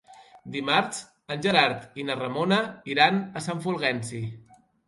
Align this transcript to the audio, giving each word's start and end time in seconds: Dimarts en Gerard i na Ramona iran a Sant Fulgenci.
Dimarts 0.53 1.01
en 1.35 1.43
Gerard 1.47 2.01
i 2.03 2.07
na 2.07 2.17
Ramona 2.21 2.59
iran 2.95 3.23
a 3.43 3.47
Sant 3.49 3.63
Fulgenci. 3.67 4.23